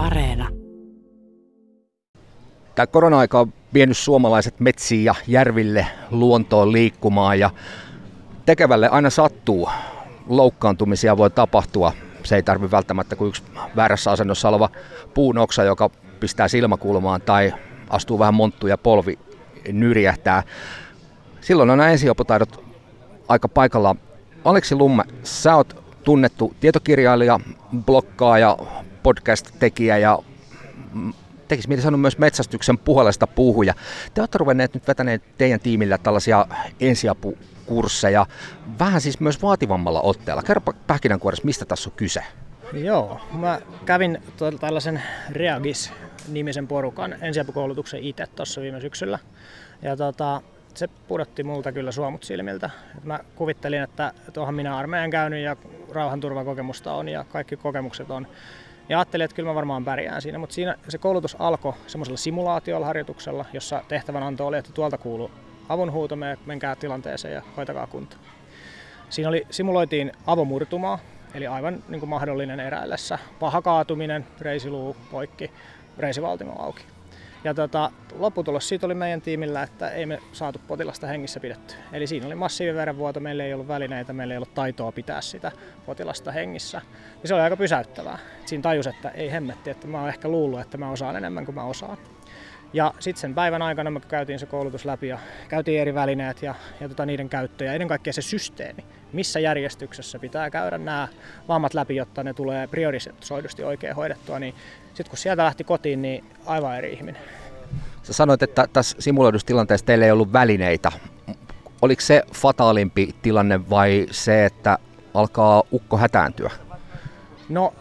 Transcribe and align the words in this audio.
Areena. 0.00 0.48
Tämä 2.74 2.86
korona-aika 2.86 3.40
on 3.40 3.52
vienyt 3.74 3.96
suomalaiset 3.96 4.60
metsiin 4.60 5.04
ja 5.04 5.14
järville 5.26 5.86
luontoon 6.10 6.72
liikkumaan 6.72 7.38
ja 7.38 7.50
tekevälle 8.46 8.88
aina 8.88 9.10
sattuu. 9.10 9.68
Loukkaantumisia 10.28 11.16
voi 11.16 11.30
tapahtua. 11.30 11.92
Se 12.22 12.36
ei 12.36 12.42
tarvi 12.42 12.70
välttämättä 12.70 13.16
kuin 13.16 13.28
yksi 13.28 13.42
väärässä 13.76 14.10
asennossa 14.10 14.48
oleva 14.48 14.68
puunoksa, 15.14 15.64
joka 15.64 15.90
pistää 16.20 16.48
silmäkulmaan 16.48 17.20
tai 17.20 17.54
astuu 17.90 18.18
vähän 18.18 18.34
monttu 18.34 18.66
ja 18.66 18.78
polvi 18.78 19.18
nyrjähtää. 19.72 20.42
Silloin 21.40 21.70
on 21.70 21.78
nämä 21.78 21.90
ensiopotaidot 21.90 22.64
aika 23.28 23.48
paikalla. 23.48 23.96
Aleksi 24.44 24.74
Lumme, 24.74 25.04
sä 25.22 25.56
oot 25.56 25.84
tunnettu 26.04 26.54
tietokirjailija, 26.60 27.40
blokkaaja, 27.86 28.58
podcast-tekijä 29.02 29.98
ja 29.98 30.18
tekisi 31.48 31.68
mieli 31.68 31.82
sanoa 31.82 31.98
myös 31.98 32.18
metsästyksen 32.18 32.78
puolesta 32.78 33.26
puhuja. 33.26 33.74
Te 34.14 34.20
olette 34.20 34.38
ruvenneet 34.38 34.74
nyt 34.74 34.88
vetäneet 34.88 35.22
teidän 35.38 35.60
tiimillä 35.60 35.98
tällaisia 35.98 36.46
ensiapukursseja, 36.80 38.26
vähän 38.78 39.00
siis 39.00 39.20
myös 39.20 39.42
vaativammalla 39.42 40.00
otteella. 40.00 40.42
Kerro 40.42 40.62
pähkinänkuoressa, 40.86 41.44
mistä 41.44 41.64
tässä 41.64 41.90
on 41.90 41.96
kyse? 41.96 42.22
Joo, 42.72 43.20
mä 43.32 43.60
kävin 43.84 44.22
tällaisen 44.60 45.02
Reagis-nimisen 45.30 46.68
porukan 46.68 47.14
ensiapukoulutuksen 47.20 48.00
itse 48.02 48.26
tuossa 48.26 48.60
viime 48.60 48.80
syksyllä. 48.80 49.18
Ja 49.82 49.96
tota, 49.96 50.42
se 50.74 50.88
pudotti 51.08 51.42
multa 51.42 51.72
kyllä 51.72 51.92
suomut 51.92 52.22
silmiltä. 52.22 52.70
Et 52.98 53.04
mä 53.04 53.20
kuvittelin, 53.34 53.82
että 53.82 54.12
tuohon 54.32 54.54
minä 54.54 54.76
armeijan 54.76 55.10
käynyt 55.10 55.44
ja 55.44 55.56
rauhanturvakokemusta 55.92 56.92
on 56.92 57.08
ja 57.08 57.24
kaikki 57.24 57.56
kokemukset 57.56 58.10
on. 58.10 58.26
Ja 58.90 58.98
ajattelin, 58.98 59.24
että 59.24 59.34
kyllä 59.34 59.48
mä 59.50 59.54
varmaan 59.54 59.84
pärjään 59.84 60.22
siinä, 60.22 60.38
mutta 60.38 60.54
siinä 60.54 60.76
se 60.88 60.98
koulutus 60.98 61.36
alkoi 61.38 61.72
semmoisella 61.86 62.16
simulaatiolla 62.16 62.86
harjoituksella, 62.86 63.44
jossa 63.52 63.82
tehtävänanto 63.88 64.46
oli, 64.46 64.58
että 64.58 64.72
tuolta 64.72 64.98
kuuluu 64.98 65.30
avunhuuto, 65.68 66.16
menkää 66.46 66.76
tilanteeseen 66.76 67.34
ja 67.34 67.42
hoitakaa 67.56 67.86
kunta. 67.86 68.16
Siinä 69.10 69.28
oli, 69.28 69.46
simuloitiin 69.50 70.12
avomurtumaa, 70.26 70.98
eli 71.34 71.46
aivan 71.46 71.84
niin 71.88 72.00
kuin 72.00 72.10
mahdollinen 72.10 72.60
eräillessä. 72.60 73.18
Paha 73.40 73.62
kaatuminen, 73.62 74.26
reisiluu 74.40 74.96
poikki, 75.10 75.50
reisivaltimo 75.98 76.62
auki. 76.62 76.84
Ja 77.44 77.54
tota, 77.54 77.90
lopputulos 78.18 78.68
siitä 78.68 78.86
oli 78.86 78.94
meidän 78.94 79.20
tiimillä, 79.20 79.62
että 79.62 79.90
ei 79.90 80.06
me 80.06 80.18
saatu 80.32 80.60
potilasta 80.68 81.06
hengissä 81.06 81.40
pidetty. 81.40 81.74
Eli 81.92 82.06
siinä 82.06 82.26
oli 82.26 82.34
massiivinen 82.34 82.76
verenvuoto, 82.76 83.20
meillä 83.20 83.44
ei 83.44 83.54
ollut 83.54 83.68
välineitä, 83.68 84.12
meillä 84.12 84.34
ei 84.34 84.38
ollut 84.38 84.54
taitoa 84.54 84.92
pitää 84.92 85.20
sitä 85.20 85.52
potilasta 85.86 86.32
hengissä. 86.32 86.80
Ja 87.22 87.28
se 87.28 87.34
oli 87.34 87.42
aika 87.42 87.56
pysäyttävää. 87.56 88.18
Siinä 88.46 88.62
tajus, 88.62 88.86
että 88.86 89.08
ei 89.08 89.32
hemmetti, 89.32 89.70
että 89.70 89.86
mä 89.86 90.00
oon 90.00 90.08
ehkä 90.08 90.28
luullut, 90.28 90.60
että 90.60 90.78
mä 90.78 90.90
osaan 90.90 91.16
enemmän 91.16 91.44
kuin 91.44 91.54
mä 91.54 91.64
osaan. 91.64 91.98
Ja 92.72 92.94
sitten 92.98 93.20
sen 93.20 93.34
päivän 93.34 93.62
aikana 93.62 93.90
me 93.90 94.00
käytiin 94.00 94.38
se 94.38 94.46
koulutus 94.46 94.84
läpi 94.84 95.08
ja 95.08 95.18
käytiin 95.48 95.80
eri 95.80 95.94
välineet 95.94 96.42
ja, 96.42 96.54
ja 96.80 96.88
tota 96.88 97.06
niiden 97.06 97.28
käyttö 97.28 97.64
ja 97.64 97.72
ennen 97.72 97.88
kaikkea 97.88 98.12
se 98.12 98.22
systeemi, 98.22 98.84
missä 99.12 99.40
järjestyksessä 99.40 100.18
pitää 100.18 100.50
käydä 100.50 100.78
nämä 100.78 101.08
vammat 101.48 101.74
läpi, 101.74 101.96
jotta 101.96 102.24
ne 102.24 102.34
tulee 102.34 102.66
priorisoidusti 102.66 103.64
oikein 103.64 103.94
hoidettua, 103.94 104.38
niin 104.38 104.54
sitten 104.86 105.10
kun 105.10 105.18
sieltä 105.18 105.44
lähti 105.44 105.64
kotiin, 105.64 106.02
niin 106.02 106.24
aivan 106.46 106.76
eri 106.76 106.92
ihminen. 106.92 107.22
Sä 108.02 108.12
sanoit, 108.12 108.42
että 108.42 108.66
tässä 108.72 108.96
simuloidussa 109.00 109.46
tilanteessa 109.46 109.86
teillä 109.86 110.04
ei 110.04 110.10
ollut 110.10 110.32
välineitä. 110.32 110.92
Oliko 111.82 112.00
se 112.00 112.22
fataalimpi 112.34 113.14
tilanne 113.22 113.70
vai 113.70 114.06
se, 114.10 114.44
että 114.44 114.78
alkaa 115.14 115.62
ukko 115.72 115.96
hätääntyä? 115.96 116.50
No 117.48 117.74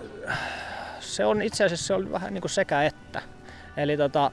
se 0.99 1.25
on 1.25 1.41
itse 1.41 1.63
asiassa 1.63 1.87
se 1.87 1.93
on 1.93 2.11
vähän 2.11 2.33
niin 2.33 2.41
kuin 2.41 2.51
sekä 2.51 2.83
että. 2.83 3.21
Eli 3.77 3.97
tota, 3.97 4.31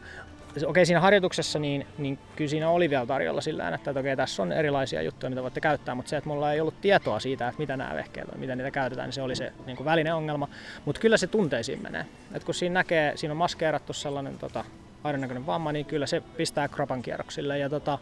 okei 0.65 0.87
siinä 0.87 1.01
harjoituksessa 1.01 1.59
niin, 1.59 1.87
niin 1.99 2.19
kyllä 2.37 2.49
siinä 2.49 2.71
oli 2.71 2.91
vielä 2.91 3.07
tarjolla 3.07 3.41
sillä 3.41 3.69
että, 3.69 3.91
että 3.91 4.01
okei 4.01 4.17
tässä 4.17 4.43
on 4.43 4.53
erilaisia 4.53 5.03
juttuja, 5.03 5.31
mitä 5.31 5.43
voitte 5.43 5.61
käyttää, 5.61 5.95
mutta 5.95 6.11
se, 6.11 6.17
että 6.17 6.31
mulla 6.31 6.53
ei 6.53 6.61
ollut 6.61 6.81
tietoa 6.81 7.21
siitä, 7.21 7.49
että 7.49 7.59
mitä 7.59 7.77
nämä 7.77 7.95
vehkeet 7.95 8.29
on, 8.29 8.41
miten 8.41 8.59
niitä 8.59 8.71
käytetään, 8.71 9.07
niin 9.07 9.13
se 9.13 9.23
oli 9.23 9.37
se 9.37 9.53
niin 9.67 9.77
kuin 9.77 9.85
välineongelma. 9.85 10.49
Mutta 10.85 11.01
kyllä 11.01 11.17
se 11.17 11.27
tunteisiin 11.27 11.83
menee. 11.83 12.07
Et 12.35 12.45
kun 12.45 12.55
siinä 12.55 12.75
näkee, 12.75 13.17
siinä 13.17 13.33
on 13.33 13.37
maskeerattu 13.37 13.93
sellainen 13.93 14.39
tota, 14.39 14.65
aidonnäköinen 15.05 15.47
vamma, 15.47 15.73
niin 15.73 15.87
kyllä 15.87 16.07
se 16.07 16.23
pistää 16.37 16.69
kropan 16.69 17.03
kierroksille 17.03 17.59
ja 17.59 17.69
tota, 17.69 17.99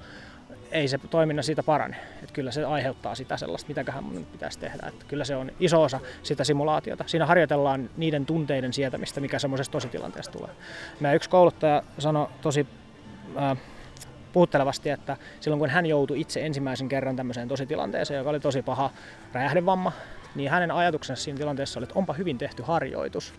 ei 0.73 0.89
se 0.89 0.99
toiminnan 1.11 1.45
siitä 1.45 1.63
parane. 1.63 1.97
Et 2.23 2.33
kyllä 2.33 2.51
se 2.51 2.65
aiheuttaa 2.65 3.15
sitä 3.15 3.37
sellaista, 3.37 3.69
mitäköhän 3.69 4.05
mun 4.05 4.27
pitäisi 4.33 4.59
tehdä. 4.59 4.87
Et 4.89 5.05
kyllä 5.05 5.25
se 5.25 5.37
on 5.37 5.51
iso 5.61 5.83
osa 5.83 6.01
sitä 6.23 6.45
simulaatiota. 6.45 7.05
Siinä 7.07 7.27
harjoitellaan 7.27 7.91
niiden 7.97 8.27
tunteiden 8.27 8.73
sietämistä, 8.73 9.21
mikä 9.21 9.39
semmoisesta 9.39 9.73
tositilanteesta 9.73 10.39
tulee. 10.39 10.51
Meidän 11.01 11.17
yksi 11.17 11.31
kouluttaja 11.31 11.83
sanoi 11.99 12.29
tosi 12.43 12.67
äh, 13.37 13.59
puhuttelevasti, 14.33 14.91
että 14.91 15.17
silloin 15.41 15.61
kun 15.61 15.71
hän 15.71 15.87
joutui 15.87 16.21
itse 16.21 16.47
ensimmäisen 16.47 16.89
kerran 16.89 17.17
tämmöiseen 17.17 17.49
tositilanteeseen, 17.49 18.19
joka 18.19 18.31
oli 18.31 18.41
tosi 18.41 18.63
paha 18.63 18.91
räjähdevamma, 19.33 19.93
niin 20.35 20.51
hänen 20.51 20.71
ajatuksensa 20.71 21.23
siinä 21.23 21.39
tilanteessa 21.39 21.81
oli, 21.81 21.85
että 21.85 21.99
onpa 21.99 22.13
hyvin 22.13 22.39
tehty 22.39 22.63
harjoitus. 22.63 23.35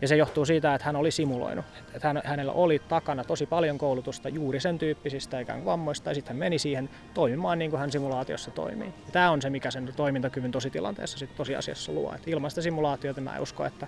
Ja 0.00 0.08
se 0.08 0.16
johtuu 0.16 0.44
siitä, 0.44 0.74
että 0.74 0.84
hän 0.84 0.96
oli 0.96 1.10
simuloinut. 1.10 1.64
Että 1.94 2.08
hän, 2.08 2.22
hänellä 2.24 2.52
oli 2.52 2.78
takana 2.88 3.24
tosi 3.24 3.46
paljon 3.46 3.78
koulutusta 3.78 4.28
juuri 4.28 4.60
sen 4.60 4.78
tyyppisistä 4.78 5.40
ikään 5.40 5.58
kuin 5.58 5.66
vammoista, 5.66 6.10
ja 6.10 6.14
sitten 6.14 6.32
hän 6.32 6.38
meni 6.38 6.58
siihen 6.58 6.90
toimimaan 7.14 7.58
niin 7.58 7.70
kuin 7.70 7.80
hän 7.80 7.92
simulaatiossa 7.92 8.50
toimii. 8.50 8.88
Ja 9.06 9.12
tämä 9.12 9.30
on 9.30 9.42
se, 9.42 9.50
mikä 9.50 9.70
sen 9.70 9.92
toimintakyvyn 9.96 10.52
tositilanteessa 10.52 11.18
sit 11.18 11.36
tosiasiassa 11.36 11.92
luo. 11.92 12.14
Et 12.14 12.28
ilman 12.28 12.50
sitä 12.50 12.62
simulaatiota 12.62 13.20
mä 13.20 13.36
en 13.36 13.42
usko, 13.42 13.64
että, 13.64 13.86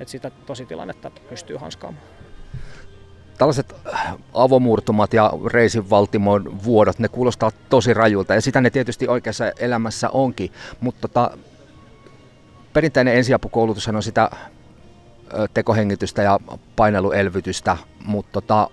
että 0.00 0.12
sitä 0.12 0.30
tositilannetta 0.30 1.10
pystyy 1.28 1.56
hanskaamaan 1.56 2.04
tällaiset 3.38 3.74
avomurtumat 4.34 5.12
ja 5.12 5.32
reisinvaltimon 5.46 6.64
vuodot, 6.64 6.98
ne 6.98 7.08
kuulostaa 7.08 7.50
tosi 7.68 7.94
rajulta 7.94 8.34
ja 8.34 8.40
sitä 8.40 8.60
ne 8.60 8.70
tietysti 8.70 9.08
oikeassa 9.08 9.52
elämässä 9.58 10.10
onkin, 10.10 10.52
mutta 10.80 11.08
tota, 11.08 11.38
perinteinen 12.74 13.16
ensiapukoulutus 13.16 13.88
on 13.88 14.02
sitä 14.02 14.30
tekohengitystä 15.54 16.22
ja 16.22 16.40
paineluelvytystä, 16.76 17.76
mutta 18.04 18.32
tota, 18.32 18.70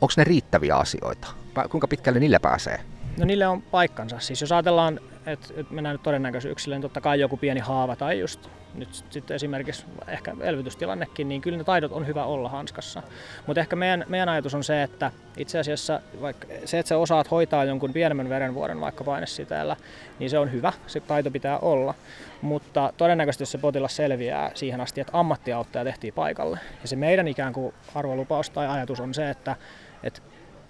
onko 0.00 0.12
ne 0.16 0.24
riittäviä 0.24 0.76
asioita? 0.76 1.28
Kuinka 1.70 1.88
pitkälle 1.88 2.20
niille 2.20 2.38
pääsee? 2.38 2.80
No 3.18 3.24
niille 3.24 3.46
on 3.46 3.62
paikkansa. 3.62 4.18
Siis 4.18 4.40
jos 4.40 4.52
ajatellaan, 4.52 5.00
että 5.26 5.54
mennään 5.70 5.94
nyt 5.94 6.02
todennäköisyyksille, 6.02 6.74
niin 6.74 6.82
totta 6.82 7.00
kai 7.00 7.20
joku 7.20 7.36
pieni 7.36 7.60
haava 7.60 7.96
tai 7.96 8.20
just 8.20 8.48
nyt 8.74 9.04
sitten 9.10 9.34
esimerkiksi 9.34 9.86
ehkä 10.08 10.36
elvytystilannekin, 10.40 11.28
niin 11.28 11.40
kyllä 11.40 11.58
ne 11.58 11.64
taidot 11.64 11.92
on 11.92 12.06
hyvä 12.06 12.24
olla 12.24 12.48
hanskassa. 12.48 13.02
Mutta 13.46 13.60
ehkä 13.60 13.76
meidän, 13.76 14.04
meidän 14.08 14.28
ajatus 14.28 14.54
on 14.54 14.64
se, 14.64 14.82
että 14.82 15.10
itse 15.36 15.58
asiassa 15.58 16.00
vaikka 16.20 16.46
se, 16.64 16.78
että 16.78 16.88
sä 16.88 16.98
osaat 16.98 17.30
hoitaa 17.30 17.64
jonkun 17.64 17.92
pienemmän 17.92 18.28
verenvuoren 18.28 18.80
vaikka 18.80 19.04
painesiteellä, 19.04 19.76
niin 20.18 20.30
se 20.30 20.38
on 20.38 20.52
hyvä, 20.52 20.72
se 20.86 21.00
taito 21.00 21.30
pitää 21.30 21.58
olla. 21.58 21.94
Mutta 22.42 22.92
todennäköisesti 22.96 23.46
se 23.46 23.58
potilas 23.58 23.96
selviää 23.96 24.50
siihen 24.54 24.80
asti, 24.80 25.00
että 25.00 25.18
ammattiauttaja 25.18 25.84
tehtiin 25.84 26.14
paikalle. 26.14 26.58
Ja 26.82 26.88
se 26.88 26.96
meidän 26.96 27.28
ikään 27.28 27.52
kuin 27.52 27.74
arvolupaus 27.94 28.50
tai 28.50 28.68
ajatus 28.68 29.00
on 29.00 29.14
se, 29.14 29.30
että, 29.30 29.56
että 30.02 30.20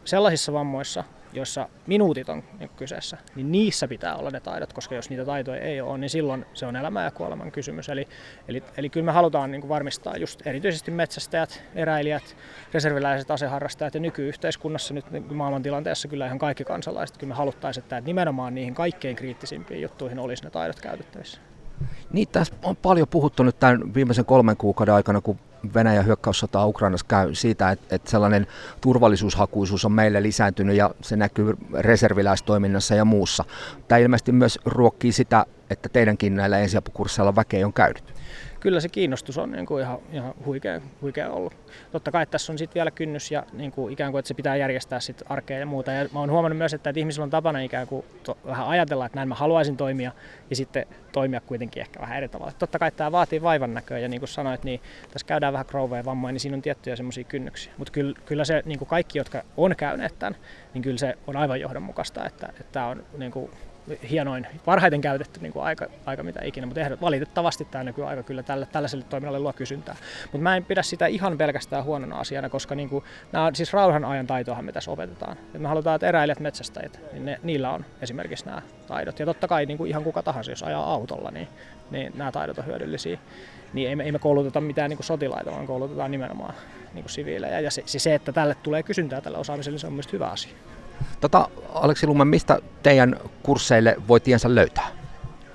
sellaisissa 0.04 0.52
vammoissa, 0.52 1.04
joissa 1.32 1.68
minuutit 1.86 2.28
on 2.28 2.42
kyseessä, 2.76 3.18
niin 3.34 3.52
niissä 3.52 3.88
pitää 3.88 4.16
olla 4.16 4.30
ne 4.30 4.40
taidot, 4.40 4.72
koska 4.72 4.94
jos 4.94 5.10
niitä 5.10 5.24
taitoja 5.24 5.60
ei 5.60 5.80
ole, 5.80 5.98
niin 5.98 6.10
silloin 6.10 6.46
se 6.54 6.66
on 6.66 6.76
elämä 6.76 7.04
ja 7.04 7.10
kuoleman 7.10 7.52
kysymys. 7.52 7.88
Eli, 7.88 8.08
eli, 8.48 8.62
eli 8.76 8.88
kyllä 8.88 9.04
me 9.04 9.12
halutaan 9.12 9.50
niin 9.50 9.60
kuin 9.60 9.68
varmistaa 9.68 10.16
just 10.16 10.46
erityisesti 10.46 10.90
metsästäjät, 10.90 11.64
eräilijät, 11.74 12.36
reserviläiset, 12.74 13.30
aseharrastajat 13.30 13.94
ja 13.94 14.00
nykyyhteiskunnassa 14.00 14.94
nyt 14.94 15.10
niin 15.10 15.36
maailmantilanteessa 15.36 16.08
kyllä 16.08 16.26
ihan 16.26 16.38
kaikki 16.38 16.64
kansalaiset, 16.64 17.18
kyllä 17.18 17.30
me 17.30 17.36
haluttaisiin, 17.36 17.82
että 17.82 18.00
nimenomaan 18.00 18.54
niihin 18.54 18.74
kaikkein 18.74 19.16
kriittisimpiin 19.16 19.82
juttuihin 19.82 20.18
olisi 20.18 20.44
ne 20.44 20.50
taidot 20.50 20.80
käytettävissä. 20.80 21.40
Tässä 22.32 22.54
on 22.62 22.76
paljon 22.76 23.08
puhuttu 23.08 23.42
nyt 23.42 23.58
tämän 23.58 23.94
viimeisen 23.94 24.24
kolmen 24.24 24.56
kuukauden 24.56 24.94
aikana, 24.94 25.20
kun 25.20 25.38
Venäjän 25.74 26.06
hyökkäyssota 26.06 26.66
Ukrainassa 26.66 27.06
käy 27.08 27.34
siitä, 27.34 27.70
että, 27.70 27.94
että 27.94 28.10
sellainen 28.10 28.46
turvallisuushakuisuus 28.80 29.84
on 29.84 29.92
meille 29.92 30.22
lisääntynyt 30.22 30.76
ja 30.76 30.90
se 31.00 31.16
näkyy 31.16 31.56
reserviläistoiminnassa 31.78 32.94
ja 32.94 33.04
muussa. 33.04 33.44
Tämä 33.88 33.98
ilmeisesti 33.98 34.32
myös 34.32 34.58
ruokkii 34.64 35.12
sitä, 35.12 35.46
että 35.70 35.88
teidänkin 35.88 36.36
näillä 36.36 36.58
ensiapukursseilla 36.58 37.36
väkeä 37.36 37.66
on 37.66 37.72
käynyt 37.72 38.11
kyllä 38.62 38.80
se 38.80 38.88
kiinnostus 38.88 39.38
on 39.38 39.52
niin 39.52 39.66
kuin 39.66 39.82
ihan, 39.82 39.98
ihan 40.12 40.34
huikea, 40.46 40.80
huikea 41.02 41.30
ollut. 41.30 41.52
Totta 41.92 42.10
kai 42.10 42.26
tässä 42.26 42.52
on 42.52 42.58
sitten 42.58 42.74
vielä 42.74 42.90
kynnys 42.90 43.30
ja 43.30 43.46
niin 43.52 43.72
kuin 43.72 43.92
ikään 43.92 44.12
kuin, 44.12 44.18
että 44.18 44.28
se 44.28 44.34
pitää 44.34 44.56
järjestää 44.56 45.00
sit 45.00 45.22
arkea 45.28 45.58
ja 45.58 45.66
muuta. 45.66 45.92
Ja 45.92 46.08
mä 46.12 46.20
oon 46.20 46.30
huomannut 46.30 46.58
myös, 46.58 46.74
että, 46.74 46.90
että 46.90 47.00
ihmisillä 47.00 47.24
on 47.24 47.30
tapana 47.30 47.60
ikään 47.60 47.86
kuin 47.86 48.04
to, 48.22 48.38
vähän 48.46 48.66
ajatella, 48.66 49.06
että 49.06 49.18
näin 49.18 49.28
mä 49.28 49.34
haluaisin 49.34 49.76
toimia 49.76 50.12
ja 50.50 50.56
sitten 50.56 50.86
toimia 51.12 51.40
kuitenkin 51.40 51.80
ehkä 51.80 52.00
vähän 52.00 52.16
eri 52.16 52.28
tavalla. 52.28 52.52
Totta 52.58 52.78
kai 52.78 52.90
tämä 52.90 53.12
vaatii 53.12 53.42
vaivan 53.42 53.74
näköä 53.74 53.98
ja 53.98 54.08
niin 54.08 54.20
kuin 54.20 54.28
sanoit, 54.28 54.64
niin 54.64 54.80
tässä 55.12 55.26
käydään 55.26 55.52
vähän 55.52 55.66
krouveja 55.66 56.04
vammoja, 56.04 56.32
niin 56.32 56.40
siinä 56.40 56.56
on 56.56 56.62
tiettyjä 56.62 56.96
semmoisia 56.96 57.24
kynnyksiä. 57.24 57.72
Mutta 57.78 57.92
kyllä, 57.92 58.14
kyllä 58.26 58.44
se 58.44 58.62
niin 58.64 58.78
kuin 58.78 58.88
kaikki, 58.88 59.18
jotka 59.18 59.42
on 59.56 59.76
käyneet 59.76 60.18
tämän, 60.18 60.36
niin 60.74 60.82
kyllä 60.82 60.98
se 60.98 61.18
on 61.26 61.36
aivan 61.36 61.60
johdonmukaista, 61.60 62.26
että, 62.26 62.46
että 62.46 62.72
tämä 62.72 62.86
on 62.86 63.04
niin 63.18 63.32
kuin 63.32 63.50
hienoin, 64.10 64.46
parhaiten 64.64 65.00
käytetty 65.00 65.40
niin 65.40 65.52
kuin 65.52 65.64
aika, 65.64 65.86
aika 66.06 66.22
mitä 66.22 66.44
ikinä, 66.44 66.66
mutta 66.66 66.80
ehdot, 66.80 67.00
valitettavasti 67.00 67.64
tämä 67.64 67.84
nykyaika 67.84 68.22
kyllä 68.22 68.42
tälle, 68.42 68.66
tällaiselle 68.72 69.04
toiminnalle 69.08 69.38
luo 69.38 69.52
kysyntää. 69.52 69.96
Mutta 70.22 70.42
mä 70.42 70.56
en 70.56 70.64
pidä 70.64 70.82
sitä 70.82 71.06
ihan 71.06 71.38
pelkästään 71.38 71.84
huonona 71.84 72.16
asiana, 72.16 72.48
koska 72.48 72.74
niin 72.74 72.88
kuin, 72.88 73.04
nämä 73.32 73.50
siis 73.54 73.72
rauhan 73.72 74.04
ajan 74.04 74.26
taitoahan 74.26 74.64
me 74.64 74.72
tässä 74.72 74.90
opetetaan. 74.90 75.36
Et 75.54 75.60
me 75.60 75.68
halutaan, 75.68 75.94
että 75.94 76.08
eräilijät 76.08 76.40
metsästäjät, 76.40 77.00
niin 77.12 77.24
ne, 77.24 77.40
niillä 77.42 77.70
on 77.70 77.84
esimerkiksi 78.02 78.46
nämä 78.46 78.62
taidot. 78.86 79.18
Ja 79.18 79.26
totta 79.26 79.48
kai 79.48 79.66
niin 79.66 79.78
kuin 79.78 79.90
ihan 79.90 80.04
kuka 80.04 80.22
tahansa, 80.22 80.50
jos 80.50 80.62
ajaa 80.62 80.92
autolla, 80.92 81.30
niin, 81.30 81.48
niin 81.90 82.12
nämä 82.16 82.32
taidot 82.32 82.58
on 82.58 82.66
hyödyllisiä. 82.66 83.18
Niin 83.72 83.88
ei 83.88 83.96
me, 83.96 84.04
ei 84.04 84.12
me 84.12 84.18
kouluteta 84.18 84.60
mitään 84.60 84.90
niin 84.90 84.96
kuin 84.96 85.06
sotilaita, 85.06 85.50
vaan 85.50 85.66
koulutetaan 85.66 86.10
nimenomaan 86.10 86.54
niin 86.94 87.02
kuin 87.02 87.10
siviilejä. 87.10 87.60
Ja 87.60 87.70
se, 87.70 87.82
se, 87.86 88.14
että 88.14 88.32
tälle 88.32 88.56
tulee 88.62 88.82
kysyntää 88.82 89.20
tällä 89.20 89.38
osaamiselle, 89.38 89.74
niin 89.74 89.80
se 89.80 89.86
on 89.86 89.92
myös 89.92 90.12
hyvä 90.12 90.26
asia. 90.26 90.52
Tota, 91.20 91.48
Aleksi 91.74 92.06
Lumen, 92.06 92.28
mistä 92.28 92.58
teidän 92.82 93.16
kursseille 93.42 93.96
voi 94.08 94.20
tiensä 94.20 94.54
löytää? 94.54 94.88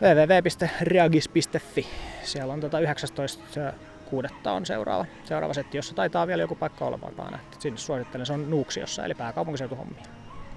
www.reagis.fi. 0.02 1.88
Siellä 2.24 2.54
on 2.54 2.60
tota 2.60 2.80
19 2.80 3.74
kuudetta 4.10 4.52
on 4.52 4.66
seuraava, 4.66 5.06
seuraava 5.24 5.54
setti, 5.54 5.78
jossa 5.78 5.96
taitaa 5.96 6.28
vielä 6.28 6.44
joku 6.44 6.56
paikka 6.56 6.86
olla 6.86 7.02
vapaana. 7.02 7.40
Sinne 7.60 7.78
suosittelen, 7.78 8.26
se 8.26 8.34
on 8.34 8.50
Nuuksiossa, 8.50 9.06
eli 9.06 9.14
pääkaupunkiseutuhommia. 9.14 10.04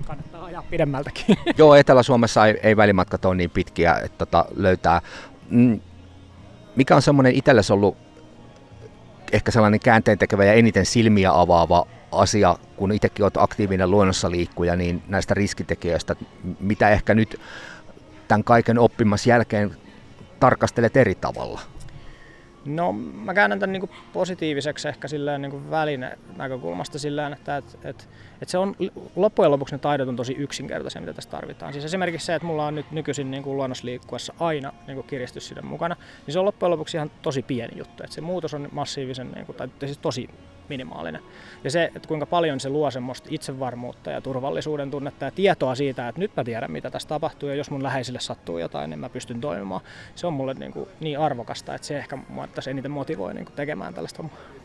Kannattaa 0.07 0.45
ajaa 0.45 0.63
pidemmältäkin. 0.71 1.37
Joo, 1.59 1.75
Etelä-Suomessa 1.75 2.47
ei, 2.47 2.61
ei 2.63 2.77
välimatkat 2.77 3.25
ole 3.25 3.35
niin 3.35 3.51
pitkiä, 3.51 3.95
että 3.95 4.19
tota, 4.19 4.45
löytää. 4.57 5.03
Mm, 5.51 5.81
mikä 6.77 6.97
on 6.97 7.03
semmoinen 7.03 7.35
itsellesi 7.35 7.73
ollut 7.73 7.97
ehkä 9.33 9.51
sellainen 9.51 9.81
käänteentekevä 9.81 10.45
ja 10.45 10.53
eniten 10.53 10.87
silmiä 10.87 11.41
avaava 11.41 11.87
asia, 12.13 12.57
kun 12.77 12.93
itsekin 12.93 13.25
olet 13.25 13.37
aktiivinen 13.37 13.91
luonnossa 13.91 14.31
liikkuja, 14.31 14.77
niin 14.77 15.03
näistä 15.09 15.35
riskitekijöistä, 15.35 16.17
mitä 16.61 16.89
ehkä 16.89 17.15
nyt 17.15 17.41
tämän 18.29 18.45
kaiken 18.45 18.79
oppimassa 18.79 19.29
jälkeen 19.29 19.77
tarkastelet 20.41 20.97
eri 20.97 21.15
tavalla? 21.15 21.61
No 22.65 22.93
mä 22.93 23.35
käännän 23.35 23.59
tämän 23.59 23.73
niin 23.73 23.81
kuin 23.81 23.91
positiiviseksi 24.13 24.89
ehkä 24.89 25.09
silleen 25.09 25.43
niin 25.43 25.71
väline 25.71 26.19
näkökulmasta 26.37 26.99
silleen, 26.99 27.33
että 27.33 27.57
et, 27.57 27.79
et, 27.85 28.09
et 28.43 28.49
se 28.49 28.59
on 28.59 28.77
loppujen 29.17 29.51
lopuksi 29.51 29.75
ne 29.75 29.79
taidot 29.79 30.09
on 30.09 30.17
tosi 30.17 30.33
yksinkertaisia, 30.33 31.01
mitä 31.01 31.13
tässä 31.13 31.31
tarvitaan. 31.31 31.73
Siis 31.73 31.85
esimerkiksi 31.85 32.27
se, 32.27 32.35
että 32.35 32.47
mulla 32.47 32.67
on 32.67 32.75
nyt 32.75 32.91
nykyisin 32.91 33.31
niin 33.31 33.43
kuin 33.43 33.57
luonnossa 33.57 33.87
liikkuessa 33.87 34.35
aina 34.41 34.73
niin 34.87 34.95
kuin 34.95 35.07
kiristys 35.07 35.49
siinä 35.49 35.63
mukana, 35.63 35.97
niin 36.27 36.33
se 36.33 36.39
on 36.39 36.45
loppujen 36.45 36.71
lopuksi 36.71 36.97
ihan 36.97 37.11
tosi 37.23 37.43
pieni 37.43 37.79
juttu. 37.79 38.03
Et 38.05 38.13
se 38.13 38.21
muutos 38.21 38.55
on 38.55 38.69
massiivisen, 38.73 39.33
niin 39.33 39.47
kuin, 39.47 39.57
tai 39.57 39.69
siis 39.85 39.99
tosi 39.99 40.31
minimaalinen. 40.71 41.23
Ja 41.65 41.71
se, 41.71 41.85
että 41.95 42.09
kuinka 42.09 42.27
paljon 42.27 42.61
se 42.61 42.69
luo 42.69 42.91
semmoista 42.91 43.29
itsevarmuutta 43.33 44.11
ja 44.11 44.21
turvallisuuden 44.21 44.91
tunnetta 44.91 45.25
ja 45.25 45.31
tietoa 45.31 45.75
siitä, 45.75 46.09
että 46.09 46.21
nyt 46.21 46.37
mä 46.37 46.45
tiedän, 46.45 46.73
mitä 46.73 46.91
tässä 46.91 47.09
tapahtuu 47.09 47.49
ja 47.49 47.55
jos 47.55 47.71
mun 47.71 47.83
läheisille 47.83 48.21
sattuu 48.21 48.59
jotain, 48.59 48.91
niin 48.91 49.01
mä 49.01 49.09
pystyn 49.09 49.41
toimimaan. 49.41 49.81
Se 50.15 50.27
on 50.27 50.33
mulle 50.33 50.55
niin, 50.55 50.73
kuin 50.73 50.89
niin 51.01 51.19
arvokasta, 51.19 51.75
että 51.75 51.87
se 51.87 51.99
ehkä 51.99 52.19
mua 52.29 52.47
tässä 52.47 52.71
eniten 52.71 52.91
motivoi 52.91 53.35
niin 53.35 53.45
kuin 53.45 53.57
tekemään 53.57 53.95
tällaista 53.95 54.23
hommaa. 54.23 54.60